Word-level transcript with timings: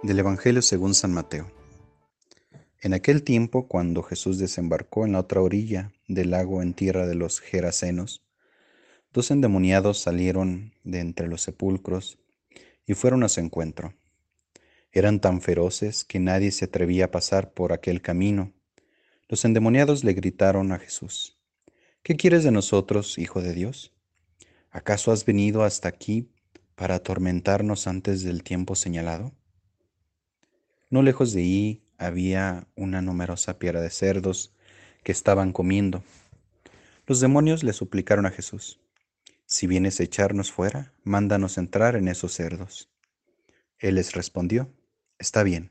Del 0.00 0.20
Evangelio 0.20 0.62
según 0.62 0.94
San 0.94 1.12
Mateo. 1.12 1.50
En 2.80 2.94
aquel 2.94 3.24
tiempo, 3.24 3.66
cuando 3.66 4.04
Jesús 4.04 4.38
desembarcó 4.38 5.04
en 5.04 5.12
la 5.12 5.18
otra 5.18 5.40
orilla 5.40 5.92
del 6.06 6.30
lago 6.30 6.62
en 6.62 6.72
tierra 6.72 7.04
de 7.08 7.16
los 7.16 7.40
Gerasenos, 7.40 8.24
dos 9.12 9.32
endemoniados 9.32 9.98
salieron 9.98 10.72
de 10.84 11.00
entre 11.00 11.26
los 11.26 11.42
sepulcros 11.42 12.20
y 12.86 12.94
fueron 12.94 13.24
a 13.24 13.28
su 13.28 13.40
encuentro. 13.40 13.92
Eran 14.92 15.20
tan 15.20 15.40
feroces 15.40 16.04
que 16.04 16.20
nadie 16.20 16.52
se 16.52 16.66
atrevía 16.66 17.06
a 17.06 17.10
pasar 17.10 17.52
por 17.52 17.72
aquel 17.72 18.00
camino. 18.00 18.52
Los 19.28 19.44
endemoniados 19.44 20.04
le 20.04 20.12
gritaron 20.12 20.70
a 20.70 20.78
Jesús, 20.78 21.40
¿Qué 22.04 22.14
quieres 22.16 22.44
de 22.44 22.52
nosotros, 22.52 23.18
Hijo 23.18 23.42
de 23.42 23.52
Dios? 23.52 23.92
¿Acaso 24.70 25.10
has 25.10 25.24
venido 25.24 25.64
hasta 25.64 25.88
aquí 25.88 26.30
para 26.76 26.94
atormentarnos 26.94 27.88
antes 27.88 28.22
del 28.22 28.44
tiempo 28.44 28.76
señalado? 28.76 29.34
No 30.90 31.02
lejos 31.02 31.32
de 31.32 31.42
ahí 31.42 31.82
había 31.98 32.66
una 32.74 33.02
numerosa 33.02 33.58
piedra 33.58 33.80
de 33.80 33.90
cerdos 33.90 34.54
que 35.02 35.12
estaban 35.12 35.52
comiendo. 35.52 36.02
Los 37.06 37.20
demonios 37.20 37.62
le 37.62 37.72
suplicaron 37.72 38.26
a 38.26 38.30
Jesús, 38.30 38.80
si 39.44 39.66
vienes 39.66 40.00
a 40.00 40.02
echarnos 40.02 40.52
fuera, 40.52 40.92
mándanos 41.04 41.58
entrar 41.58 41.96
en 41.96 42.08
esos 42.08 42.32
cerdos. 42.32 42.90
Él 43.78 43.94
les 43.94 44.12
respondió, 44.12 44.70
está 45.18 45.42
bien. 45.42 45.70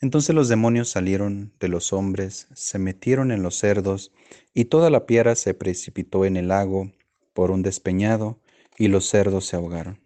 Entonces 0.00 0.34
los 0.34 0.48
demonios 0.48 0.90
salieron 0.90 1.52
de 1.58 1.68
los 1.68 1.92
hombres, 1.92 2.48
se 2.54 2.78
metieron 2.78 3.32
en 3.32 3.42
los 3.42 3.56
cerdos, 3.56 4.12
y 4.52 4.66
toda 4.66 4.90
la 4.90 5.06
piedra 5.06 5.34
se 5.34 5.54
precipitó 5.54 6.24
en 6.24 6.36
el 6.36 6.48
lago 6.48 6.92
por 7.32 7.50
un 7.50 7.62
despeñado, 7.62 8.38
y 8.78 8.88
los 8.88 9.08
cerdos 9.08 9.46
se 9.46 9.56
ahogaron. 9.56 10.05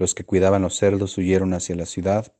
Los 0.00 0.14
que 0.14 0.24
cuidaban 0.24 0.62
los 0.62 0.78
cerdos 0.78 1.18
huyeron 1.18 1.52
hacia 1.52 1.76
la 1.76 1.84
ciudad 1.84 2.32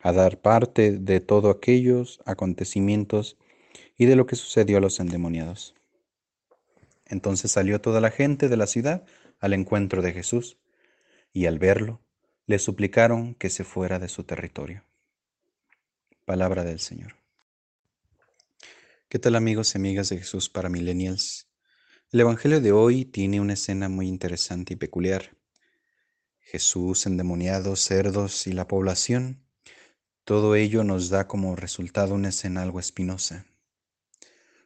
a 0.00 0.12
dar 0.12 0.40
parte 0.40 0.92
de 0.92 1.20
todos 1.20 1.54
aquellos 1.54 2.22
acontecimientos 2.24 3.36
y 3.98 4.06
de 4.06 4.16
lo 4.16 4.24
que 4.24 4.36
sucedió 4.36 4.78
a 4.78 4.80
los 4.80 4.98
endemoniados. 5.00 5.74
Entonces 7.04 7.50
salió 7.50 7.82
toda 7.82 8.00
la 8.00 8.10
gente 8.10 8.48
de 8.48 8.56
la 8.56 8.66
ciudad 8.66 9.04
al 9.38 9.52
encuentro 9.52 10.00
de 10.00 10.14
Jesús, 10.14 10.56
y 11.30 11.44
al 11.44 11.58
verlo, 11.58 12.00
le 12.46 12.58
suplicaron 12.58 13.34
que 13.34 13.50
se 13.50 13.64
fuera 13.64 13.98
de 13.98 14.08
su 14.08 14.24
territorio. 14.24 14.86
Palabra 16.24 16.64
del 16.64 16.80
Señor. 16.80 17.16
¿Qué 19.10 19.18
tal 19.18 19.34
amigos 19.34 19.74
y 19.74 19.78
amigas 19.78 20.08
de 20.08 20.16
Jesús 20.16 20.48
para 20.48 20.70
Millennials? 20.70 21.48
El 22.12 22.20
Evangelio 22.20 22.62
de 22.62 22.72
hoy 22.72 23.04
tiene 23.04 23.42
una 23.42 23.52
escena 23.52 23.90
muy 23.90 24.08
interesante 24.08 24.72
y 24.72 24.76
peculiar. 24.76 25.36
Jesús, 26.44 27.06
endemoniados, 27.06 27.80
cerdos 27.80 28.46
y 28.46 28.52
la 28.52 28.68
población, 28.68 29.44
todo 30.24 30.54
ello 30.54 30.84
nos 30.84 31.08
da 31.10 31.26
como 31.26 31.56
resultado 31.56 32.14
una 32.14 32.28
escena 32.28 32.62
algo 32.62 32.80
espinosa. 32.80 33.46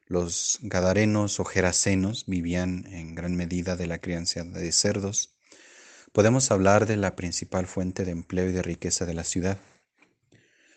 Los 0.07 0.59
gadarenos 0.63 1.41
o 1.41 1.45
gerasenos 1.45 2.25
vivían 2.27 2.87
en 2.93 3.15
gran 3.15 3.37
medida 3.37 3.77
de 3.77 3.87
la 3.87 3.99
crianza 3.99 4.43
de 4.45 4.73
cerdos. 4.73 5.35
Podemos 6.13 6.51
hablar 6.51 6.87
de 6.87 6.97
la 6.97 7.15
principal 7.17 7.67
fuente 7.67 8.05
de 8.05 8.13
empleo 8.13 8.49
y 8.49 8.53
de 8.53 8.63
riqueza 8.63 9.05
de 9.05 9.15
la 9.15 9.25
ciudad. 9.25 9.59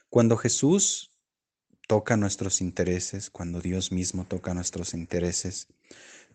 Cuando 0.09 0.35
Jesús 0.35 1.15
toca 1.87 2.17
nuestros 2.17 2.59
intereses, 2.59 3.29
cuando 3.29 3.61
Dios 3.61 3.91
mismo 3.91 4.25
toca 4.25 4.53
nuestros 4.53 4.93
intereses, 4.93 5.67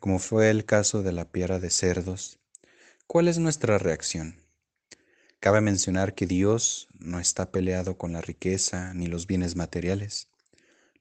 como 0.01 0.19
fue 0.19 0.51
el 0.51 0.65
caso 0.65 1.03
de 1.03 1.13
la 1.13 1.31
piedra 1.31 1.59
de 1.59 1.71
cerdos, 1.71 2.39
¿cuál 3.07 3.29
es 3.29 3.39
nuestra 3.39 3.79
reacción? 3.79 4.46
Cabe 5.47 5.61
mencionar 5.61 6.17
que 6.17 6.27
Dios 6.27 6.89
no 6.99 7.21
está 7.21 7.53
peleado 7.53 7.97
con 7.97 8.13
la 8.13 8.21
riqueza 8.21 8.93
ni 8.95 9.07
los 9.07 9.29
bienes 9.29 9.55
materiales. 9.55 10.27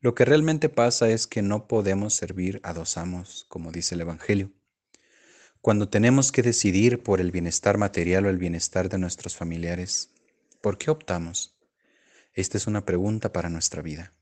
Lo 0.02 0.14
que 0.14 0.24
realmente 0.24 0.70
pasa 0.70 1.10
es 1.10 1.26
que 1.26 1.42
no 1.42 1.68
podemos 1.68 2.14
servir 2.14 2.60
a 2.62 2.72
dos 2.72 2.96
amos, 2.98 3.48
como 3.50 3.72
dice 3.72 3.96
el 3.96 4.02
Evangelio. 4.02 4.52
Cuando 5.62 5.90
tenemos 5.90 6.32
que 6.32 6.44
decidir 6.44 7.02
por 7.02 7.22
el 7.22 7.32
bienestar 7.32 7.80
material 7.80 8.28
o 8.28 8.30
el 8.30 8.38
bienestar 8.38 8.88
de 8.88 9.00
nuestros 9.00 9.36
familiares, 9.36 10.12
¿por 10.62 10.78
qué 10.78 10.92
optamos? 10.92 11.58
Esta 12.36 12.60
es 12.60 12.68
una 12.68 12.86
pregunta 12.86 13.34
para 13.34 13.50
nuestra 13.50 13.82
vida. 13.82 14.14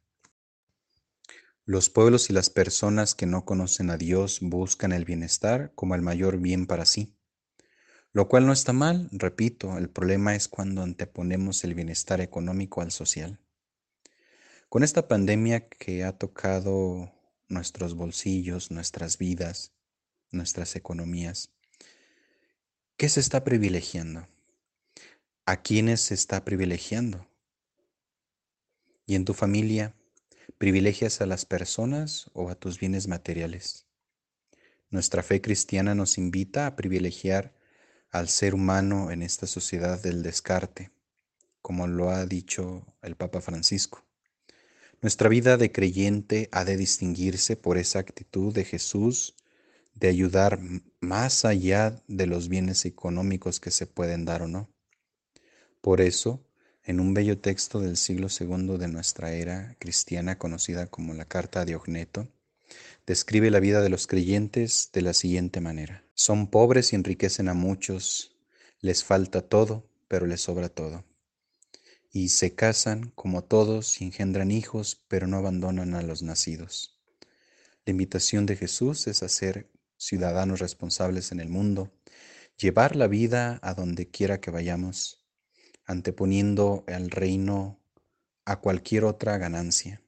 Los 1.65 1.89
pueblos 1.89 2.29
y 2.29 2.33
las 2.33 2.49
personas 2.49 3.13
que 3.13 3.25
no 3.25 3.43
conocen 3.43 3.89
a 3.89 3.97
Dios 3.97 4.39
buscan 4.41 4.93
el 4.93 5.03
bienestar 5.03 5.73
como 5.75 5.95
el 5.95 6.01
mayor 6.01 6.37
bien 6.37 6.65
para 6.65 6.85
sí. 6.85 7.13
Lo 8.13 8.27
cual 8.27 8.45
no 8.45 8.53
está 8.53 8.73
mal, 8.73 9.09
repito, 9.11 9.75
el 9.79 9.89
problema 9.89 10.35
es 10.35 10.47
cuando 10.47 10.83
anteponemos 10.83 11.63
el 11.63 11.73
bienestar 11.73 12.21
económico 12.21 12.81
al 12.81 12.91
social. 12.91 13.39
Con 14.69 14.83
esta 14.83 15.07
pandemia 15.07 15.67
que 15.67 16.03
ha 16.03 16.15
tocado 16.15 17.11
nuestros 17.49 17.95
bolsillos, 17.95 18.69
nuestras 18.69 19.17
vidas, 19.17 19.73
nuestras 20.29 20.75
economías, 20.75 21.55
¿qué 22.97 23.09
se 23.09 23.19
está 23.19 23.43
privilegiando? 23.43 24.27
¿A 25.47 25.63
quiénes 25.63 26.01
se 26.01 26.13
está 26.13 26.45
privilegiando? 26.45 27.27
¿Y 29.07 29.15
en 29.15 29.25
tu 29.25 29.33
familia 29.33 29.95
privilegias 30.59 31.19
a 31.19 31.25
las 31.25 31.45
personas 31.45 32.29
o 32.33 32.51
a 32.51 32.55
tus 32.55 32.79
bienes 32.79 33.07
materiales? 33.07 33.87
Nuestra 34.91 35.23
fe 35.23 35.41
cristiana 35.41 35.95
nos 35.95 36.19
invita 36.19 36.67
a 36.67 36.75
privilegiar 36.75 37.62
al 38.13 38.29
ser 38.29 38.53
humano 38.53 39.09
en 39.09 39.23
esta 39.23 39.47
sociedad 39.47 39.99
del 39.99 40.21
descarte, 40.21 40.91
como 41.63 41.87
lo 41.87 42.11
ha 42.11 42.27
dicho 42.27 42.85
el 43.01 43.15
Papa 43.15 43.41
Francisco. 43.41 44.05
Nuestra 45.01 45.29
vida 45.29 45.57
de 45.57 45.71
creyente 45.71 46.47
ha 46.51 46.63
de 46.63 46.77
distinguirse 46.77 47.57
por 47.57 47.79
esa 47.79 47.97
actitud 47.97 48.53
de 48.53 48.65
Jesús 48.65 49.35
de 49.95 50.09
ayudar 50.09 50.59
más 50.99 51.43
allá 51.43 52.03
de 52.07 52.27
los 52.27 52.49
bienes 52.49 52.85
económicos 52.85 53.59
que 53.59 53.71
se 53.71 53.87
pueden 53.87 54.25
dar 54.25 54.43
o 54.43 54.47
no. 54.47 54.69
Por 55.81 55.99
eso, 55.99 56.45
en 56.83 56.99
un 56.99 57.15
bello 57.15 57.39
texto 57.39 57.79
del 57.79 57.97
siglo 57.97 58.27
II 58.29 58.77
de 58.77 58.89
nuestra 58.89 59.33
era 59.33 59.75
cristiana 59.79 60.37
conocida 60.37 60.85
como 60.85 61.15
la 61.15 61.25
Carta 61.25 61.65
de 61.65 61.75
Ogneto, 61.75 62.27
describe 63.05 63.51
la 63.51 63.59
vida 63.59 63.81
de 63.81 63.89
los 63.89 64.07
creyentes 64.07 64.89
de 64.93 65.01
la 65.01 65.13
siguiente 65.13 65.59
manera. 65.59 66.05
Son 66.13 66.47
pobres 66.47 66.93
y 66.93 66.95
enriquecen 66.95 67.49
a 67.49 67.53
muchos, 67.53 68.37
les 68.79 69.03
falta 69.03 69.41
todo, 69.41 69.89
pero 70.07 70.25
les 70.25 70.41
sobra 70.41 70.69
todo. 70.69 71.03
Y 72.11 72.29
se 72.29 72.55
casan 72.55 73.11
como 73.15 73.43
todos 73.43 73.99
y 73.99 74.05
engendran 74.05 74.51
hijos, 74.51 75.03
pero 75.07 75.27
no 75.27 75.37
abandonan 75.37 75.95
a 75.95 76.01
los 76.01 76.21
nacidos. 76.21 77.01
La 77.85 77.91
invitación 77.91 78.45
de 78.45 78.55
Jesús 78.55 79.07
es 79.07 79.23
hacer 79.23 79.69
ciudadanos 79.97 80.59
responsables 80.59 81.31
en 81.31 81.39
el 81.39 81.49
mundo, 81.49 81.91
llevar 82.57 82.95
la 82.95 83.07
vida 83.07 83.59
a 83.63 83.73
donde 83.73 84.09
quiera 84.09 84.39
que 84.39 84.51
vayamos, 84.51 85.25
anteponiendo 85.85 86.85
el 86.87 87.09
reino 87.09 87.81
a 88.45 88.61
cualquier 88.61 89.03
otra 89.05 89.37
ganancia 89.37 90.02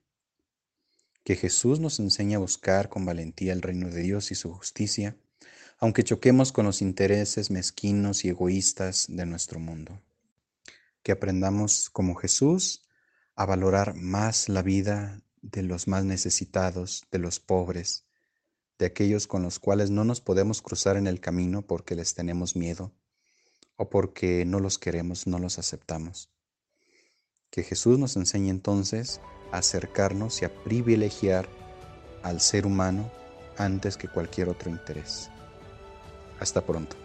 que 1.25 1.35
Jesús 1.35 1.79
nos 1.79 1.99
enseña 1.99 2.37
a 2.37 2.39
buscar 2.39 2.87
con 2.87 3.03
valentía 3.03 3.51
el 3.51 3.63
reino 3.63 3.89
de 3.89 4.03
Dios 4.03 4.29
y 4.29 4.35
su 4.35 4.53
justicia, 4.53 5.17
aunque 5.79 6.03
choquemos 6.03 6.51
con 6.51 6.67
los 6.67 6.83
intereses 6.83 7.49
mezquinos 7.49 8.23
y 8.23 8.29
egoístas 8.29 9.07
de 9.09 9.25
nuestro 9.25 9.59
mundo. 9.59 9.99
Que 11.01 11.11
aprendamos 11.11 11.89
como 11.89 12.13
Jesús 12.13 12.87
a 13.35 13.47
valorar 13.47 13.95
más 13.95 14.49
la 14.49 14.61
vida 14.61 15.23
de 15.41 15.63
los 15.63 15.87
más 15.87 16.05
necesitados, 16.05 17.07
de 17.11 17.17
los 17.17 17.39
pobres, 17.39 18.05
de 18.77 18.85
aquellos 18.85 19.25
con 19.25 19.41
los 19.41 19.57
cuales 19.57 19.89
no 19.89 20.03
nos 20.03 20.21
podemos 20.21 20.61
cruzar 20.61 20.95
en 20.95 21.07
el 21.07 21.19
camino 21.19 21.63
porque 21.63 21.95
les 21.95 22.13
tenemos 22.13 22.55
miedo 22.55 22.93
o 23.77 23.89
porque 23.89 24.45
no 24.45 24.59
los 24.59 24.77
queremos, 24.77 25.25
no 25.25 25.39
los 25.39 25.57
aceptamos. 25.57 26.34
Que 27.55 27.63
Jesús 27.63 27.97
nos 27.97 28.17
enseñe 28.17 28.49
entonces 28.49 29.21
a 29.53 29.59
acercarnos 29.59 30.41
y 30.41 30.45
a 30.45 30.53
privilegiar 30.53 31.47
al 32.21 32.41
ser 32.41 32.65
humano 32.65 33.09
antes 33.57 33.95
que 33.95 34.09
cualquier 34.09 34.49
otro 34.49 34.69
interés. 34.69 35.29
Hasta 36.41 36.65
pronto. 36.65 36.97